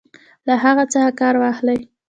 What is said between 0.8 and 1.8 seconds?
څخه کار واخلي.